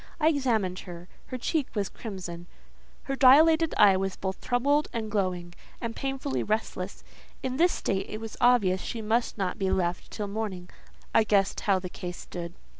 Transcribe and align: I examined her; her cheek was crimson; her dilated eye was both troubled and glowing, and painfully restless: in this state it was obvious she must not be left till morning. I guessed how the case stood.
I 0.19 0.29
examined 0.29 0.79
her; 0.79 1.07
her 1.27 1.37
cheek 1.37 1.67
was 1.75 1.87
crimson; 1.87 2.47
her 3.03 3.15
dilated 3.15 3.75
eye 3.77 3.95
was 3.97 4.15
both 4.15 4.41
troubled 4.41 4.87
and 4.91 5.11
glowing, 5.11 5.53
and 5.79 5.95
painfully 5.95 6.41
restless: 6.41 7.03
in 7.43 7.57
this 7.57 7.71
state 7.73 8.07
it 8.09 8.19
was 8.19 8.35
obvious 8.41 8.81
she 8.81 9.03
must 9.03 9.37
not 9.37 9.59
be 9.59 9.69
left 9.69 10.09
till 10.09 10.27
morning. 10.27 10.71
I 11.13 11.23
guessed 11.23 11.59
how 11.59 11.77
the 11.77 11.87
case 11.87 12.17
stood. 12.17 12.55